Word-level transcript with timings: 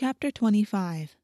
Chapter 0.00 0.30
25 0.30 1.14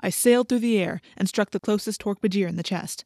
I 0.00 0.10
sailed 0.10 0.48
through 0.48 0.58
the 0.58 0.78
air 0.80 1.00
and 1.16 1.28
struck 1.28 1.52
the 1.52 1.60
closest 1.60 2.02
Hork-Bajir 2.02 2.48
in 2.48 2.56
the 2.56 2.64
chest. 2.64 3.04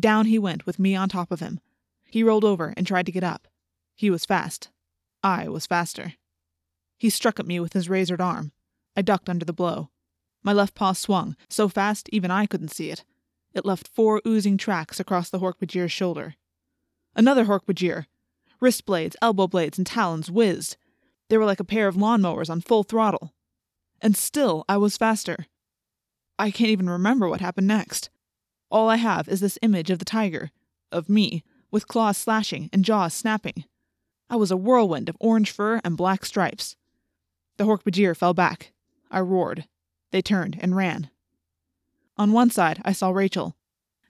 Down 0.00 0.24
he 0.24 0.38
went 0.38 0.64
with 0.64 0.78
me 0.78 0.96
on 0.96 1.10
top 1.10 1.30
of 1.30 1.40
him. 1.40 1.60
He 2.06 2.24
rolled 2.24 2.46
over 2.46 2.72
and 2.74 2.86
tried 2.86 3.04
to 3.04 3.12
get 3.12 3.22
up. 3.22 3.46
He 3.94 4.08
was 4.08 4.24
fast. 4.24 4.70
I 5.22 5.50
was 5.50 5.66
faster. 5.66 6.14
He 6.96 7.10
struck 7.10 7.38
at 7.38 7.46
me 7.46 7.60
with 7.60 7.74
his 7.74 7.90
razored 7.90 8.22
arm. 8.22 8.52
I 8.96 9.02
ducked 9.02 9.28
under 9.28 9.44
the 9.44 9.52
blow. 9.52 9.90
My 10.42 10.54
left 10.54 10.74
paw 10.74 10.94
swung, 10.94 11.36
so 11.50 11.68
fast 11.68 12.08
even 12.10 12.30
I 12.30 12.46
couldn't 12.46 12.72
see 12.72 12.88
it. 12.88 13.04
It 13.52 13.66
left 13.66 13.86
four 13.86 14.22
oozing 14.26 14.56
tracks 14.56 14.98
across 14.98 15.28
the 15.28 15.40
Hork-Bajir's 15.40 15.92
shoulder. 15.92 16.36
Another 17.14 17.44
Hork-Bajir. 17.44 18.06
Wrist 18.60 18.86
blades, 18.86 19.14
elbow 19.20 19.46
blades, 19.46 19.76
and 19.76 19.86
talons 19.86 20.30
whizzed. 20.30 20.78
They 21.32 21.38
were 21.38 21.46
like 21.46 21.60
a 21.60 21.64
pair 21.64 21.88
of 21.88 21.94
lawnmowers 21.94 22.50
on 22.50 22.60
full 22.60 22.82
throttle. 22.82 23.32
And 24.02 24.14
still 24.14 24.66
I 24.68 24.76
was 24.76 24.98
faster. 24.98 25.46
I 26.38 26.50
can't 26.50 26.68
even 26.68 26.90
remember 26.90 27.26
what 27.26 27.40
happened 27.40 27.66
next. 27.66 28.10
All 28.70 28.90
I 28.90 28.96
have 28.96 29.28
is 29.28 29.40
this 29.40 29.58
image 29.62 29.88
of 29.88 29.98
the 29.98 30.04
tiger, 30.04 30.50
of 30.90 31.08
me, 31.08 31.42
with 31.70 31.88
claws 31.88 32.18
slashing 32.18 32.68
and 32.70 32.84
jaws 32.84 33.14
snapping. 33.14 33.64
I 34.28 34.36
was 34.36 34.50
a 34.50 34.58
whirlwind 34.58 35.08
of 35.08 35.16
orange 35.20 35.50
fur 35.50 35.80
and 35.82 35.96
black 35.96 36.26
stripes. 36.26 36.76
The 37.56 37.64
Hork-Bajir 37.64 38.14
fell 38.14 38.34
back. 38.34 38.74
I 39.10 39.20
roared. 39.20 39.64
They 40.10 40.20
turned 40.20 40.58
and 40.60 40.76
ran. 40.76 41.08
On 42.18 42.32
one 42.32 42.50
side, 42.50 42.82
I 42.84 42.92
saw 42.92 43.08
Rachel. 43.08 43.56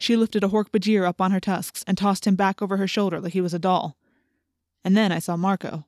She 0.00 0.16
lifted 0.16 0.42
a 0.42 0.48
Hork-Bajir 0.48 1.06
up 1.06 1.20
on 1.20 1.30
her 1.30 1.38
tusks 1.38 1.84
and 1.86 1.96
tossed 1.96 2.26
him 2.26 2.34
back 2.34 2.60
over 2.60 2.78
her 2.78 2.88
shoulder 2.88 3.20
like 3.20 3.32
he 3.32 3.40
was 3.40 3.54
a 3.54 3.60
doll. 3.60 3.96
And 4.84 4.96
then 4.96 5.12
I 5.12 5.20
saw 5.20 5.36
Marco. 5.36 5.86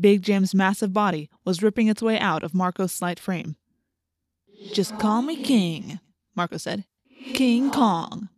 Big 0.00 0.22
Jim's 0.22 0.54
massive 0.54 0.92
body 0.92 1.28
was 1.44 1.62
ripping 1.62 1.88
its 1.88 2.02
way 2.02 2.18
out 2.18 2.42
of 2.42 2.54
Marco's 2.54 2.92
slight 2.92 3.20
frame. 3.20 3.56
Just 4.72 4.98
call 4.98 5.22
me 5.22 5.42
King, 5.42 6.00
Marco 6.34 6.56
said. 6.56 6.84
King 7.34 7.70
Kong. 7.70 8.28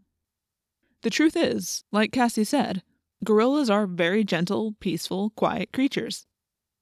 The 1.02 1.10
truth 1.10 1.36
is, 1.36 1.84
like 1.90 2.12
Cassie 2.12 2.44
said, 2.44 2.82
gorillas 3.24 3.68
are 3.68 3.86
very 3.86 4.22
gentle, 4.24 4.74
peaceful, 4.80 5.30
quiet 5.30 5.72
creatures. 5.72 6.26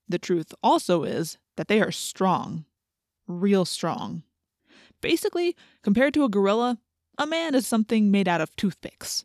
The 0.09 0.19
truth 0.19 0.53
also 0.63 1.05
is 1.05 1.39
that 1.57 1.69
they 1.69 1.81
are 1.81 1.93
strong. 1.93 2.65
Real 3.27 3.65
strong. 3.65 4.25
Basically, 5.01 5.57
compared 5.83 6.13
to 6.15 6.25
a 6.25 6.29
gorilla, 6.29 6.79
a 7.17 7.27
man 7.27 7.55
is 7.55 7.67
something 7.67 8.11
made 8.11 8.29
out 8.29 8.43
of 8.43 8.55
toothpicks. 8.57 9.25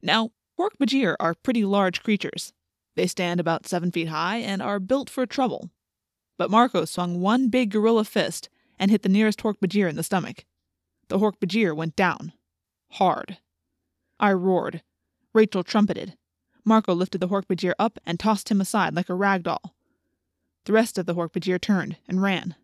Now, 0.00 0.30
Hork-Bajir 0.58 1.16
are 1.20 1.34
pretty 1.34 1.64
large 1.64 2.02
creatures. 2.02 2.53
They 2.96 3.06
stand 3.06 3.40
about 3.40 3.66
seven 3.66 3.90
feet 3.90 4.08
high 4.08 4.38
and 4.38 4.62
are 4.62 4.78
built 4.78 5.10
for 5.10 5.26
trouble. 5.26 5.70
But 6.38 6.50
Marco 6.50 6.84
swung 6.84 7.20
one 7.20 7.48
big 7.48 7.70
gorilla 7.70 8.04
fist 8.04 8.48
and 8.78 8.90
hit 8.90 9.02
the 9.02 9.08
nearest 9.08 9.40
Hork-Bajir 9.40 9.88
in 9.88 9.96
the 9.96 10.02
stomach. 10.02 10.44
The 11.08 11.18
Hork-Bajir 11.18 11.76
went 11.76 11.96
down. 11.96 12.32
Hard. 12.92 13.38
I 14.18 14.32
roared. 14.32 14.82
Rachel 15.32 15.64
trumpeted. 15.64 16.16
Marco 16.64 16.94
lifted 16.94 17.20
the 17.20 17.28
Hork-Bajir 17.28 17.74
up 17.78 17.98
and 18.06 18.18
tossed 18.18 18.50
him 18.50 18.60
aside 18.60 18.94
like 18.94 19.08
a 19.08 19.14
rag 19.14 19.42
doll. 19.42 19.74
The 20.64 20.72
rest 20.72 20.96
of 20.96 21.06
the 21.06 21.14
Hork-Bajir 21.14 21.60
turned 21.60 21.96
and 22.08 22.22
ran. 22.22 22.54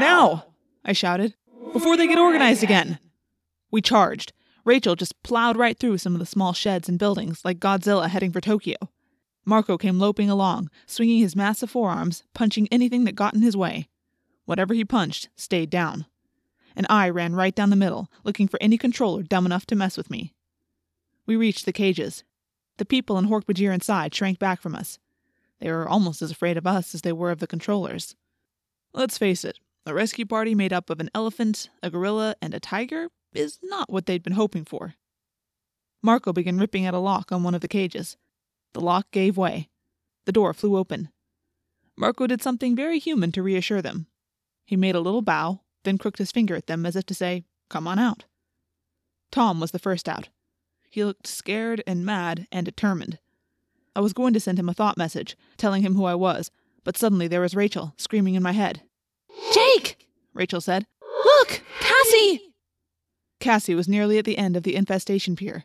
Now! 0.00 0.46
I 0.84 0.92
shouted. 0.92 1.34
Before 1.72 1.96
they 1.96 2.06
get 2.06 2.18
organized 2.18 2.62
again! 2.62 2.98
We 3.70 3.82
charged. 3.82 4.32
Rachel 4.64 4.94
just 4.94 5.20
plowed 5.22 5.56
right 5.56 5.78
through 5.78 5.98
some 5.98 6.14
of 6.14 6.20
the 6.20 6.26
small 6.26 6.52
sheds 6.52 6.88
and 6.88 6.98
buildings 6.98 7.44
like 7.44 7.58
Godzilla 7.58 8.08
heading 8.08 8.32
for 8.32 8.40
Tokyo. 8.40 8.76
Marco 9.44 9.76
came 9.76 9.98
loping 9.98 10.30
along, 10.30 10.70
swinging 10.86 11.18
his 11.18 11.36
massive 11.36 11.70
forearms, 11.70 12.24
punching 12.32 12.68
anything 12.70 13.04
that 13.04 13.14
got 13.14 13.34
in 13.34 13.42
his 13.42 13.56
way. 13.56 13.88
Whatever 14.44 14.74
he 14.74 14.84
punched 14.84 15.28
stayed 15.36 15.70
down. 15.70 16.06
And 16.76 16.86
I 16.88 17.08
ran 17.08 17.34
right 17.34 17.54
down 17.54 17.70
the 17.70 17.76
middle, 17.76 18.08
looking 18.24 18.48
for 18.48 18.58
any 18.60 18.78
controller 18.78 19.22
dumb 19.22 19.46
enough 19.46 19.66
to 19.66 19.76
mess 19.76 19.96
with 19.96 20.10
me. 20.10 20.32
We 21.26 21.36
reached 21.36 21.64
the 21.64 21.72
cages. 21.72 22.24
The 22.78 22.84
people 22.84 23.18
in 23.18 23.26
Hork-Bajir 23.26 23.72
inside 23.72 24.14
shrank 24.14 24.38
back 24.38 24.60
from 24.60 24.74
us. 24.74 24.98
They 25.60 25.70
were 25.70 25.88
almost 25.88 26.22
as 26.22 26.30
afraid 26.30 26.56
of 26.56 26.66
us 26.66 26.94
as 26.94 27.02
they 27.02 27.12
were 27.12 27.30
of 27.30 27.38
the 27.38 27.46
controllers. 27.46 28.16
Let's 28.92 29.18
face 29.18 29.44
it, 29.44 29.58
a 29.86 29.94
rescue 29.94 30.26
party 30.26 30.54
made 30.54 30.72
up 30.72 30.90
of 30.90 31.00
an 31.00 31.10
elephant, 31.14 31.68
a 31.82 31.90
gorilla, 31.90 32.36
and 32.40 32.54
a 32.54 32.60
tiger 32.60 33.08
is 33.32 33.58
not 33.62 33.90
what 33.90 34.06
they'd 34.06 34.22
been 34.22 34.32
hoping 34.32 34.64
for. 34.64 34.94
Marco 36.02 36.32
began 36.32 36.58
ripping 36.58 36.84
at 36.84 36.94
a 36.94 36.98
lock 36.98 37.30
on 37.30 37.42
one 37.42 37.54
of 37.54 37.60
the 37.60 37.68
cages. 37.68 38.16
The 38.74 38.80
lock 38.80 39.10
gave 39.10 39.36
way. 39.36 39.68
The 40.24 40.32
door 40.32 40.52
flew 40.54 40.76
open. 40.76 41.10
Marco 41.96 42.26
did 42.26 42.42
something 42.42 42.74
very 42.74 42.98
human 42.98 43.32
to 43.32 43.42
reassure 43.42 43.82
them. 43.82 44.06
He 44.64 44.76
made 44.76 44.94
a 44.94 45.00
little 45.00 45.22
bow, 45.22 45.60
then 45.84 45.98
crooked 45.98 46.18
his 46.18 46.32
finger 46.32 46.54
at 46.54 46.66
them 46.66 46.86
as 46.86 46.96
if 46.96 47.04
to 47.06 47.14
say, 47.14 47.44
Come 47.68 47.86
on 47.86 47.98
out. 47.98 48.24
Tom 49.30 49.60
was 49.60 49.70
the 49.70 49.78
first 49.78 50.08
out. 50.08 50.28
He 50.90 51.04
looked 51.04 51.26
scared 51.26 51.82
and 51.86 52.04
mad 52.04 52.46
and 52.52 52.64
determined. 52.64 53.18
I 53.96 54.00
was 54.00 54.12
going 54.12 54.32
to 54.34 54.40
send 54.40 54.58
him 54.58 54.68
a 54.68 54.74
thought 54.74 54.96
message, 54.96 55.36
telling 55.56 55.82
him 55.82 55.94
who 55.94 56.04
I 56.04 56.14
was, 56.14 56.50
but 56.84 56.96
suddenly 56.96 57.28
there 57.28 57.40
was 57.40 57.54
Rachel, 57.54 57.94
screaming 57.96 58.34
in 58.34 58.42
my 58.42 58.52
head. 58.52 58.82
Jake! 59.52 60.08
Rachel 60.34 60.60
said. 60.60 60.86
Look! 61.24 61.62
Cassie! 61.80 62.54
Cassie 63.40 63.74
was 63.74 63.88
nearly 63.88 64.18
at 64.18 64.24
the 64.24 64.38
end 64.38 64.56
of 64.56 64.62
the 64.62 64.76
infestation 64.76 65.36
pier. 65.36 65.64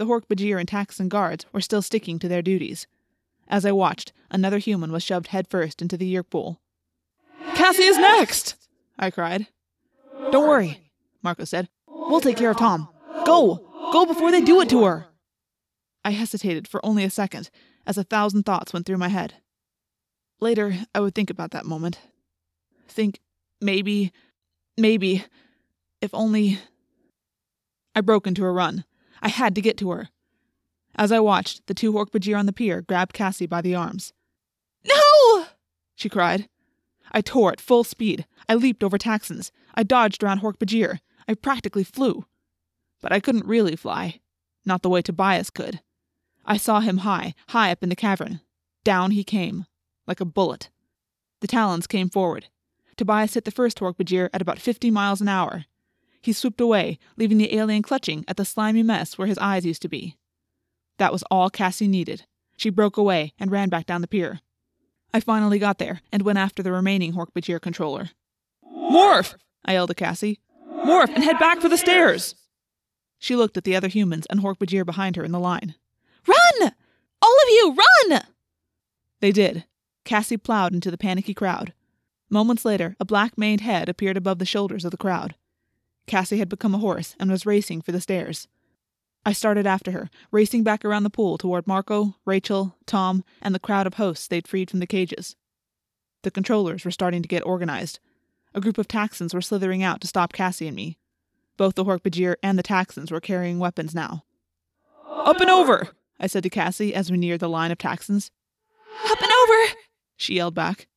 The 0.00 0.06
Hork-Bajir 0.06 0.58
and 0.58 0.66
Taxxon 0.66 1.10
guards 1.10 1.44
were 1.52 1.60
still 1.60 1.82
sticking 1.82 2.18
to 2.20 2.26
their 2.26 2.40
duties. 2.40 2.86
As 3.48 3.66
I 3.66 3.72
watched, 3.72 4.14
another 4.30 4.56
human 4.56 4.92
was 4.92 5.02
shoved 5.02 5.26
headfirst 5.26 5.82
into 5.82 5.98
the 5.98 6.06
yeerk 6.06 6.30
pool. 6.30 6.58
Cassie 7.54 7.82
is 7.82 7.98
next! 7.98 8.54
I 8.98 9.10
cried. 9.10 9.48
Don't 10.32 10.48
worry, 10.48 10.90
Marco 11.22 11.44
said. 11.44 11.68
We'll 11.86 12.22
take 12.22 12.38
care 12.38 12.52
of 12.52 12.56
Tom. 12.56 12.88
Go! 13.26 13.60
Go 13.92 14.06
before 14.06 14.30
they 14.30 14.40
do 14.40 14.62
it 14.62 14.70
to 14.70 14.84
her! 14.84 15.08
I 16.02 16.12
hesitated 16.12 16.66
for 16.66 16.82
only 16.82 17.04
a 17.04 17.10
second 17.10 17.50
as 17.86 17.98
a 17.98 18.02
thousand 18.02 18.44
thoughts 18.44 18.72
went 18.72 18.86
through 18.86 18.96
my 18.96 19.08
head. 19.08 19.34
Later, 20.40 20.78
I 20.94 21.00
would 21.00 21.14
think 21.14 21.28
about 21.28 21.50
that 21.50 21.66
moment. 21.66 21.98
Think, 22.88 23.20
maybe, 23.60 24.12
maybe, 24.78 25.26
if 26.00 26.14
only. 26.14 26.58
I 27.94 28.00
broke 28.00 28.26
into 28.26 28.46
a 28.46 28.50
run. 28.50 28.86
I 29.22 29.28
had 29.28 29.54
to 29.54 29.60
get 29.60 29.76
to 29.78 29.90
her. 29.90 30.08
As 30.94 31.12
I 31.12 31.20
watched, 31.20 31.66
the 31.66 31.74
two 31.74 31.92
Hork-Bajir 31.92 32.38
on 32.38 32.46
the 32.46 32.52
pier 32.52 32.82
grabbed 32.82 33.12
Cassie 33.12 33.46
by 33.46 33.60
the 33.60 33.74
arms. 33.74 34.12
No! 34.86 35.46
she 35.94 36.08
cried. 36.08 36.48
I 37.12 37.20
tore 37.20 37.52
at 37.52 37.60
full 37.60 37.84
speed. 37.84 38.26
I 38.48 38.54
leaped 38.54 38.82
over 38.82 38.98
Taxxons. 38.98 39.50
I 39.74 39.82
dodged 39.82 40.22
around 40.22 40.40
Hork-Bajir. 40.40 40.98
I 41.28 41.34
practically 41.34 41.84
flew. 41.84 42.24
But 43.00 43.12
I 43.12 43.20
couldn't 43.20 43.46
really 43.46 43.76
fly. 43.76 44.20
Not 44.64 44.82
the 44.82 44.90
way 44.90 45.02
Tobias 45.02 45.50
could. 45.50 45.80
I 46.44 46.56
saw 46.56 46.80
him 46.80 46.98
high, 46.98 47.34
high 47.48 47.70
up 47.70 47.82
in 47.82 47.88
the 47.88 47.96
cavern. 47.96 48.40
Down 48.84 49.10
he 49.12 49.24
came, 49.24 49.66
like 50.06 50.20
a 50.20 50.24
bullet. 50.24 50.70
The 51.40 51.46
talons 51.46 51.86
came 51.86 52.10
forward. 52.10 52.46
Tobias 52.96 53.34
hit 53.34 53.44
the 53.44 53.50
first 53.50 53.78
Hork-Bajir 53.78 54.28
at 54.32 54.42
about 54.42 54.58
50 54.58 54.90
miles 54.90 55.20
an 55.20 55.28
hour. 55.28 55.64
He 56.22 56.32
swooped 56.32 56.60
away, 56.60 56.98
leaving 57.16 57.38
the 57.38 57.54
alien 57.54 57.82
clutching 57.82 58.24
at 58.28 58.36
the 58.36 58.44
slimy 58.44 58.82
mess 58.82 59.16
where 59.16 59.28
his 59.28 59.38
eyes 59.38 59.64
used 59.64 59.82
to 59.82 59.88
be. 59.88 60.16
That 60.98 61.12
was 61.12 61.24
all 61.30 61.48
Cassie 61.48 61.88
needed. 61.88 62.26
She 62.56 62.68
broke 62.68 62.96
away 62.98 63.32
and 63.38 63.50
ran 63.50 63.70
back 63.70 63.86
down 63.86 64.02
the 64.02 64.08
pier. 64.08 64.40
I 65.14 65.20
finally 65.20 65.58
got 65.58 65.78
there 65.78 66.02
and 66.12 66.22
went 66.22 66.38
after 66.38 66.62
the 66.62 66.72
remaining 66.72 67.14
Hork-Bajir 67.14 67.60
controller. 67.60 68.10
Morph! 68.64 69.34
I 69.64 69.72
yelled 69.72 69.90
at 69.90 69.96
Cassie. 69.96 70.40
Morph 70.68 71.08
and 71.14 71.24
head 71.24 71.38
back 71.38 71.60
for 71.60 71.68
the 71.68 71.78
stairs! 71.78 72.34
She 73.18 73.34
looked 73.34 73.56
at 73.56 73.64
the 73.64 73.74
other 73.74 73.88
humans 73.88 74.26
and 74.28 74.40
Hork-Bajir 74.40 74.84
behind 74.84 75.16
her 75.16 75.24
in 75.24 75.32
the 75.32 75.40
line. 75.40 75.74
Run! 76.26 76.72
All 77.22 77.36
of 77.42 77.48
you, 77.48 77.76
run! 78.10 78.22
They 79.20 79.32
did. 79.32 79.64
Cassie 80.04 80.36
plowed 80.36 80.74
into 80.74 80.90
the 80.90 80.98
panicky 80.98 81.34
crowd. 81.34 81.72
Moments 82.28 82.64
later, 82.64 82.96
a 83.00 83.04
black 83.04 83.36
maned 83.36 83.60
head 83.62 83.88
appeared 83.88 84.16
above 84.16 84.38
the 84.38 84.44
shoulders 84.44 84.84
of 84.84 84.90
the 84.90 84.96
crowd. 84.96 85.34
Cassie 86.10 86.38
had 86.38 86.48
become 86.48 86.74
a 86.74 86.78
horse 86.78 87.14
and 87.20 87.30
was 87.30 87.46
racing 87.46 87.82
for 87.82 87.92
the 87.92 88.00
stairs. 88.00 88.48
I 89.24 89.32
started 89.32 89.64
after 89.64 89.92
her, 89.92 90.10
racing 90.32 90.64
back 90.64 90.84
around 90.84 91.04
the 91.04 91.08
pool 91.08 91.38
toward 91.38 91.68
Marco, 91.68 92.16
Rachel, 92.24 92.74
Tom, 92.84 93.22
and 93.40 93.54
the 93.54 93.60
crowd 93.60 93.86
of 93.86 93.94
hosts 93.94 94.26
they'd 94.26 94.48
freed 94.48 94.70
from 94.70 94.80
the 94.80 94.88
cages. 94.88 95.36
The 96.22 96.32
controllers 96.32 96.84
were 96.84 96.90
starting 96.90 97.22
to 97.22 97.28
get 97.28 97.46
organized. 97.46 98.00
A 98.56 98.60
group 98.60 98.76
of 98.76 98.88
Taxxons 98.88 99.32
were 99.32 99.40
slithering 99.40 99.84
out 99.84 100.00
to 100.00 100.08
stop 100.08 100.32
Cassie 100.32 100.66
and 100.66 100.74
me. 100.74 100.98
Both 101.56 101.76
the 101.76 101.84
Hork-Bajir 101.84 102.34
and 102.42 102.58
the 102.58 102.64
Taxxons 102.64 103.12
were 103.12 103.20
carrying 103.20 103.60
weapons 103.60 103.94
now. 103.94 104.24
Up 105.08 105.40
and 105.40 105.48
over! 105.48 105.90
I 106.18 106.26
said 106.26 106.42
to 106.42 106.50
Cassie 106.50 106.92
as 106.92 107.12
we 107.12 107.18
neared 107.18 107.38
the 107.38 107.48
line 107.48 107.70
of 107.70 107.78
Taxxons. 107.78 108.30
Up 109.04 109.22
and 109.22 109.30
over! 109.30 109.74
She 110.16 110.34
yelled 110.34 110.56
back. 110.56 110.88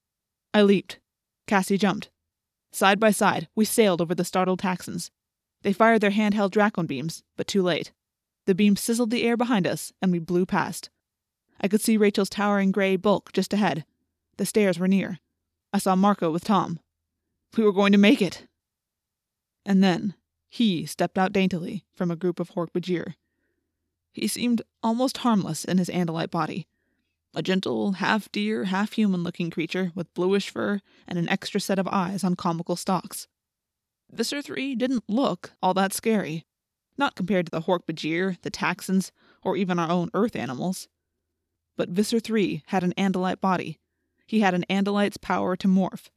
I 0.56 0.64
leaped. 0.64 0.98
Cassie 1.46 1.78
jumped. 1.78 2.10
Side 2.74 3.00
by 3.00 3.12
side, 3.12 3.48
we 3.54 3.66
sailed 3.66 4.02
over 4.02 4.16
the 4.16 4.26
startled 4.26 4.60
Taxxons. 4.60 5.12
They 5.62 5.74
fired 5.74 6.02
their 6.02 6.10
handheld 6.10 6.52
Dracon 6.52 6.88
beams, 6.88 7.24
but 7.38 7.48
too 7.48 7.62
late. 7.62 7.92
The 8.46 8.56
beam 8.56 8.76
sizzled 8.76 9.12
the 9.12 9.24
air 9.24 9.38
behind 9.38 9.68
us, 9.68 9.94
and 10.02 10.12
we 10.12 10.20
blew 10.20 10.46
past. 10.46 10.90
I 11.62 11.68
could 11.68 11.82
see 11.82 11.98
Rachel's 11.98 12.30
towering 12.30 12.72
gray 12.72 12.96
bulk 12.96 13.32
just 13.32 13.54
ahead. 13.54 13.86
The 14.38 14.46
stairs 14.46 14.80
were 14.80 14.88
near. 14.88 15.20
I 15.72 15.78
saw 15.78 15.96
Marco 15.96 16.32
with 16.32 16.44
Tom. 16.44 16.80
We 17.56 17.64
were 17.64 17.72
going 17.72 17.92
to 17.92 17.98
make 18.00 18.22
it. 18.22 18.48
And 19.66 19.84
then 19.84 20.16
he 20.50 20.88
stepped 20.88 21.18
out 21.18 21.32
daintily 21.32 21.86
from 21.94 22.10
a 22.10 22.16
group 22.16 22.40
of 22.40 22.52
Hork-Bajir. 22.52 23.14
He 24.12 24.28
seemed 24.28 24.64
almost 24.82 25.20
harmless 25.20 25.64
in 25.64 25.78
his 25.78 25.90
Andalite 25.90 26.32
body. 26.32 26.68
A 27.36 27.42
gentle, 27.42 27.94
half 27.94 28.32
deer, 28.32 28.66
half 28.66 28.94
human 28.94 29.24
looking 29.24 29.50
creature 29.50 29.92
with 29.96 30.14
bluish 30.14 30.50
fur 30.50 30.82
and 31.08 31.18
an 31.18 31.30
extra 31.30 31.60
set 31.60 31.80
of 31.80 31.88
eyes 31.88 32.24
on 32.24 32.36
comical 32.36 32.76
stalks. 32.76 33.28
Visser 34.12 34.42
3 34.42 34.76
didn't 34.76 35.06
look 35.08 35.54
all 35.62 35.74
that 35.74 35.94
scary, 35.94 36.46
not 36.98 37.16
compared 37.16 37.48
to 37.48 37.52
the 37.52 37.62
Hork-Bajir, 37.62 38.40
the 38.42 38.52
Taxxons, 38.52 39.12
or 39.42 39.58
even 39.58 39.80
our 39.80 39.90
own 39.90 40.12
Earth 40.14 40.36
animals. 40.36 40.88
But 41.76 41.90
Visser 41.90 42.20
3 42.20 42.64
had 42.68 42.84
an 42.84 42.94
Andalite 42.98 43.42
body. 43.42 43.80
He 44.28 44.42
had 44.42 44.54
an 44.54 44.66
Andalite's 44.70 45.18
power 45.18 45.56
to 45.56 45.68
morph, 45.68 46.10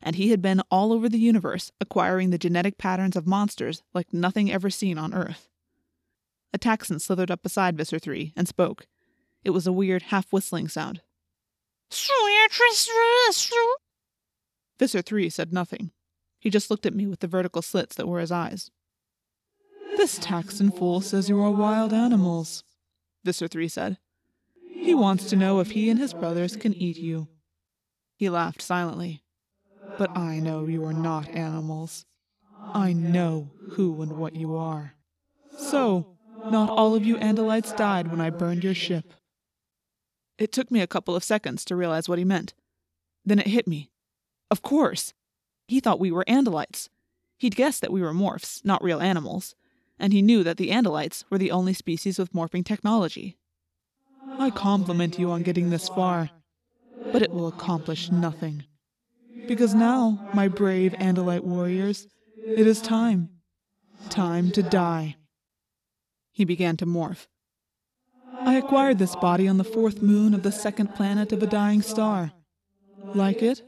and 0.00 0.14
he 0.14 0.30
had 0.30 0.40
been 0.40 0.62
all 0.70 0.92
over 0.92 1.08
the 1.08 1.18
universe 1.18 1.72
acquiring 1.80 2.30
the 2.30 2.38
genetic 2.38 2.78
patterns 2.78 3.16
of 3.16 3.26
monsters 3.26 3.82
like 3.92 4.12
nothing 4.12 4.52
ever 4.52 4.70
seen 4.70 4.98
on 4.98 5.12
Earth. 5.12 5.48
A 6.52 6.58
Taxxon 6.58 7.00
slithered 7.00 7.30
up 7.30 7.42
beside 7.42 7.76
Visser 7.76 7.98
3 7.98 8.32
and 8.36 8.46
spoke. 8.46 8.86
It 9.44 9.50
was 9.50 9.66
a 9.66 9.72
weird, 9.72 10.02
half 10.04 10.32
whistling 10.32 10.68
sound. 10.68 11.00
Visser 14.78 15.02
3 15.02 15.28
said 15.30 15.52
nothing. 15.52 15.90
He 16.38 16.50
just 16.50 16.70
looked 16.70 16.86
at 16.86 16.94
me 16.94 17.06
with 17.06 17.20
the 17.20 17.26
vertical 17.26 17.62
slits 17.62 17.96
that 17.96 18.08
were 18.08 18.20
his 18.20 18.32
eyes. 18.32 18.70
This 19.96 20.18
Taxxon 20.18 20.76
fool 20.76 21.00
says 21.00 21.28
you 21.28 21.40
are 21.42 21.50
wild 21.50 21.92
animals, 21.92 22.64
Visser 23.24 23.48
3 23.48 23.68
said. 23.68 23.98
He 24.68 24.94
wants 24.94 25.28
to 25.28 25.36
know 25.36 25.60
if 25.60 25.72
he 25.72 25.90
and 25.90 25.98
his 25.98 26.14
brothers 26.14 26.56
can 26.56 26.72
eat 26.74 26.96
you. 26.96 27.28
He 28.16 28.30
laughed 28.30 28.62
silently. 28.62 29.22
But 29.98 30.16
I 30.16 30.38
know 30.38 30.66
you 30.66 30.84
are 30.86 30.94
not 30.94 31.28
animals. 31.28 32.06
I 32.72 32.92
know 32.92 33.50
who 33.72 34.00
and 34.00 34.12
what 34.12 34.36
you 34.36 34.56
are. 34.56 34.94
So, 35.58 36.16
not 36.50 36.70
all 36.70 36.94
of 36.94 37.04
you 37.04 37.16
Andalites 37.16 37.76
died 37.76 38.08
when 38.08 38.20
I 38.20 38.30
burned 38.30 38.64
your 38.64 38.74
ship. 38.74 39.12
It 40.40 40.52
took 40.52 40.70
me 40.70 40.80
a 40.80 40.86
couple 40.86 41.14
of 41.14 41.22
seconds 41.22 41.66
to 41.66 41.76
realize 41.76 42.08
what 42.08 42.18
he 42.18 42.24
meant. 42.24 42.54
Then 43.26 43.38
it 43.38 43.46
hit 43.46 43.68
me. 43.68 43.90
Of 44.50 44.62
course! 44.62 45.12
He 45.68 45.80
thought 45.80 46.00
we 46.00 46.10
were 46.10 46.24
Andalites. 46.26 46.88
He'd 47.36 47.54
guessed 47.54 47.82
that 47.82 47.92
we 47.92 48.00
were 48.00 48.14
morphs, 48.14 48.64
not 48.64 48.82
real 48.82 49.00
animals, 49.00 49.54
and 49.98 50.14
he 50.14 50.22
knew 50.22 50.42
that 50.42 50.56
the 50.56 50.70
Andalites 50.70 51.24
were 51.28 51.36
the 51.36 51.50
only 51.50 51.74
species 51.74 52.18
with 52.18 52.32
morphing 52.32 52.64
technology. 52.64 53.36
I 54.38 54.48
compliment 54.48 55.18
you 55.18 55.30
on 55.30 55.42
getting 55.42 55.68
this 55.68 55.90
far, 55.90 56.30
but 57.12 57.20
it 57.20 57.32
will 57.32 57.46
accomplish 57.46 58.10
nothing. 58.10 58.64
Because 59.46 59.74
now, 59.74 60.30
my 60.32 60.48
brave 60.48 60.92
Andalite 60.94 61.44
warriors, 61.44 62.06
it 62.46 62.66
is 62.66 62.80
time. 62.80 63.28
Time 64.08 64.50
to 64.52 64.62
die. 64.62 65.16
He 66.32 66.46
began 66.46 66.78
to 66.78 66.86
morph. 66.86 67.26
I 68.32 68.54
acquired 68.54 68.98
this 68.98 69.16
body 69.16 69.46
on 69.46 69.58
the 69.58 69.64
fourth 69.64 70.02
moon 70.02 70.34
of 70.34 70.42
the 70.42 70.52
second 70.52 70.94
planet 70.94 71.32
of 71.32 71.42
a 71.42 71.46
dying 71.46 71.82
star. 71.82 72.32
Like 73.14 73.42
it? 73.42 73.62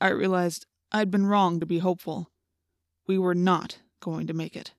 I 0.00 0.08
realized 0.08 0.66
I'd 0.92 1.10
been 1.10 1.26
wrong 1.26 1.60
to 1.60 1.66
be 1.66 1.78
hopeful. 1.78 2.30
We 3.06 3.18
were 3.18 3.34
not 3.34 3.78
going 4.00 4.26
to 4.28 4.34
make 4.34 4.56
it. 4.56 4.72